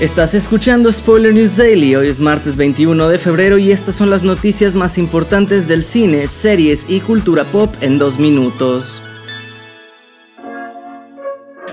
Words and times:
Estás 0.00 0.32
escuchando 0.34 0.92
Spoiler 0.92 1.34
News 1.34 1.56
Daily, 1.56 1.96
hoy 1.96 2.06
es 2.06 2.20
martes 2.20 2.56
21 2.56 3.08
de 3.08 3.18
febrero 3.18 3.58
y 3.58 3.72
estas 3.72 3.96
son 3.96 4.10
las 4.10 4.22
noticias 4.22 4.76
más 4.76 4.96
importantes 4.96 5.66
del 5.66 5.82
cine, 5.82 6.28
series 6.28 6.88
y 6.88 7.00
cultura 7.00 7.42
pop 7.42 7.74
en 7.80 7.98
dos 7.98 8.16
minutos. 8.16 9.02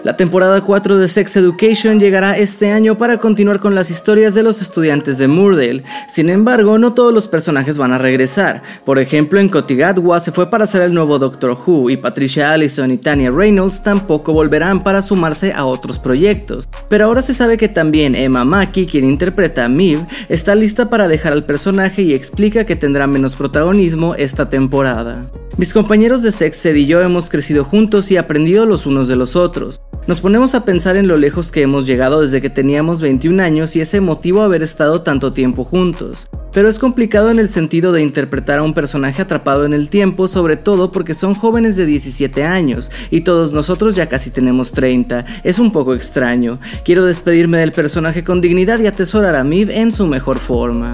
La 0.06 0.16
temporada 0.16 0.62
4 0.62 1.00
de 1.00 1.08
Sex 1.08 1.36
Education 1.36 2.00
llegará 2.00 2.38
este 2.38 2.72
año 2.72 2.96
para 2.96 3.18
continuar 3.18 3.60
con 3.60 3.74
las 3.74 3.90
historias 3.90 4.36
de 4.36 4.44
los 4.44 4.62
estudiantes 4.62 5.18
de 5.18 5.28
Moordale. 5.28 5.84
Sin 6.08 6.30
embargo, 6.30 6.78
no 6.78 6.94
todos 6.94 7.12
los 7.12 7.28
personajes 7.28 7.80
van 7.80 7.92
a 7.92 7.98
regresar. 7.98 8.62
Por 8.86 9.00
ejemplo, 9.00 9.40
en 9.40 9.50
Kotigatwa 9.50 10.20
se 10.20 10.32
fue 10.32 10.52
para 10.52 10.68
ser 10.68 10.84
el 10.84 10.94
nuevo 10.94 11.18
Doctor 11.18 11.58
Who 11.58 11.90
y 11.90 11.98
Patricia 11.98 12.54
Allison 12.54 12.92
y 12.92 12.98
Tanya 12.98 13.32
Reynolds 13.32 13.82
tampoco 13.82 14.32
volverán 14.32 14.84
para 14.84 15.02
sumarse 15.02 15.54
a 15.54 15.66
otros 15.66 15.98
proyectos. 15.98 16.70
Pero 16.88 17.06
ahora 17.06 17.24
se 17.24 17.34
sabe 17.34 17.58
que 17.58 17.68
también 17.68 18.14
Emma 18.14 18.46
Mackey, 18.46 18.86
quien 18.86 19.06
interpreta 19.06 19.66
a 19.66 19.70
Miv, 19.70 20.06
está 20.30 20.54
lista 20.54 20.88
para 20.88 21.08
dejar 21.08 21.34
al 21.34 21.46
personaje 21.46 22.04
y 22.04 22.14
explica 22.14 22.64
que 22.64 22.76
tendrá 22.76 23.08
menos 23.08 23.36
protagonismo 23.36 24.14
esta 24.14 24.52
temporada. 24.52 25.24
Mis 25.58 25.74
compañeros 25.74 26.22
de 26.22 26.32
Sex 26.32 26.64
Ed 26.68 26.76
y 26.76 26.86
yo 26.86 27.02
hemos 27.02 27.32
crecido 27.32 27.64
juntos 27.64 28.12
y 28.12 28.18
aprendido 28.18 28.68
los 28.68 28.86
unos 28.86 29.08
de 29.08 29.16
los 29.16 29.36
otros. 29.36 29.82
Nos 30.08 30.22
ponemos 30.22 30.54
a 30.54 30.66
pensar 30.66 30.98
en 30.98 31.08
lo 31.08 31.18
lejos 31.18 31.52
que 31.52 31.64
hemos 31.64 31.88
llegado 31.88 32.22
desde 32.22 32.40
que 32.40 32.52
teníamos 32.52 33.02
21 33.02 33.42
años 33.42 33.76
y 33.76 33.82
ese 33.82 34.02
motivo 34.02 34.44
haber 34.44 34.62
estado 34.62 35.02
tanto 35.02 35.32
tiempo 35.32 35.64
juntos. 35.64 36.28
Pero 36.54 36.70
es 36.70 36.78
complicado 36.78 37.32
en 37.32 37.40
el 37.40 37.50
sentido 37.50 37.92
de 37.92 38.04
interpretar 38.04 38.60
a 38.60 38.64
un 38.64 38.76
personaje 38.76 39.24
atrapado 39.24 39.66
en 39.66 39.74
el 39.74 39.90
tiempo, 39.90 40.28
sobre 40.28 40.58
todo 40.58 40.92
porque 40.92 41.16
son 41.16 41.34
jóvenes 41.34 41.76
de 41.76 41.88
17 41.88 42.44
años 42.44 42.92
y 43.10 43.22
todos 43.22 43.52
nosotros 43.52 43.96
ya 43.96 44.08
casi 44.08 44.30
tenemos 44.30 44.74
30. 44.74 45.26
Es 45.44 45.58
un 45.58 45.72
poco 45.72 45.96
extraño. 45.96 46.60
Quiero 46.84 47.04
despedirme 47.04 47.58
del 47.58 47.72
personaje 47.72 48.24
con 48.24 48.42
dignidad 48.42 48.80
y 48.82 48.86
atesorar 48.86 49.34
a 49.34 49.44
Miv 49.44 49.72
en 49.72 49.92
su 49.92 50.06
mejor 50.06 50.38
forma. 50.38 50.92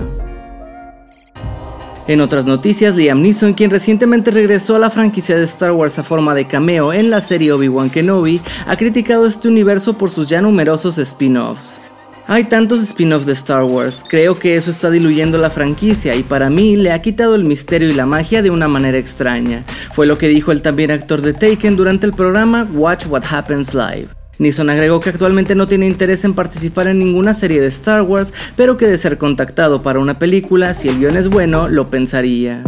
En 2.08 2.20
otras 2.20 2.46
noticias, 2.46 2.96
Liam 2.96 3.22
Neeson, 3.22 3.54
quien 3.54 3.70
recientemente 3.70 4.32
regresó 4.32 4.76
a 4.76 4.80
la 4.80 4.90
franquicia 4.90 5.38
de 5.38 5.44
Star 5.44 5.72
Wars 5.72 6.00
a 6.00 6.04
forma 6.04 6.34
de 6.34 6.48
cameo 6.48 6.92
en 6.92 7.12
la 7.12 7.22
serie 7.22 7.52
Obi-Wan 7.52 7.92
Kenobi, 7.92 8.42
ha 8.66 8.76
criticado 8.76 9.28
este 9.28 9.48
universo 9.48 9.98
por 9.98 10.10
sus 10.10 10.28
ya 10.28 10.42
numerosos 10.42 10.98
spin-offs. 10.98 11.80
Hay 12.28 12.46
tantos 12.46 12.82
spin-offs 12.82 13.26
de 13.28 13.34
Star 13.34 13.64
Wars, 13.64 14.04
creo 14.08 14.38
que 14.38 14.56
eso 14.56 14.72
está 14.72 14.90
diluyendo 14.90 15.38
la 15.38 15.50
franquicia 15.50 16.16
y 16.16 16.24
para 16.24 16.50
mí 16.50 16.76
le 16.76 16.92
ha 16.92 17.02
quitado 17.02 17.36
el 17.36 17.44
misterio 17.44 17.90
y 17.90 17.94
la 17.94 18.06
magia 18.06 18.42
de 18.42 18.50
una 18.50 18.68
manera 18.68 18.98
extraña. 18.98 19.64
Fue 19.94 20.08
lo 20.08 20.18
que 20.18 20.28
dijo 20.28 20.52
el 20.52 20.62
también 20.62 20.92
actor 20.92 21.22
de 21.22 21.34
Taken 21.34 21.76
durante 21.76 22.08
el 22.08 22.14
programa 22.14 22.68
Watch 22.74 23.06
What 23.08 23.24
Happens 23.30 23.74
Live. 23.74 24.21
Nixon 24.42 24.72
agregó 24.72 25.00
que 25.00 25.12
actualmente 25.12 25.54
no 25.54 25.68
tiene 25.68 25.86
interés 25.86 26.26
en 26.26 26.34
participar 26.34 26.88
en 26.88 26.98
ninguna 26.98 27.36
serie 27.36 27.62
de 27.62 27.68
Star 27.68 28.02
Wars, 28.02 28.34
pero 28.56 28.76
que 28.76 28.88
de 28.88 28.98
ser 28.98 29.20
contactado 29.20 29.84
para 29.84 30.00
una 30.00 30.18
película, 30.18 30.74
si 30.74 30.90
el 30.90 30.98
guion 30.98 31.16
es 31.16 31.30
bueno, 31.30 31.70
lo 31.70 31.92
pensaría. 31.92 32.64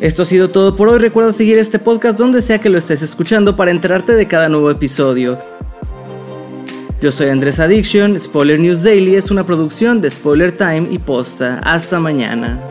Esto 0.00 0.22
ha 0.22 0.24
sido 0.24 0.48
todo 0.48 0.74
por 0.74 0.88
hoy, 0.88 0.98
recuerda 0.98 1.30
seguir 1.30 1.58
este 1.58 1.78
podcast 1.78 2.18
donde 2.18 2.40
sea 2.40 2.58
que 2.58 2.70
lo 2.70 2.78
estés 2.78 3.02
escuchando 3.02 3.54
para 3.54 3.70
enterarte 3.70 4.14
de 4.14 4.26
cada 4.26 4.48
nuevo 4.48 4.70
episodio. 4.70 5.38
Yo 7.02 7.12
soy 7.12 7.28
Andrés 7.28 7.60
Addiction, 7.60 8.18
Spoiler 8.18 8.58
News 8.58 8.82
Daily 8.82 9.16
es 9.16 9.30
una 9.30 9.44
producción 9.44 10.00
de 10.00 10.10
Spoiler 10.10 10.56
Time 10.56 10.88
y 10.90 10.96
Posta. 10.96 11.60
Hasta 11.62 12.00
mañana. 12.00 12.62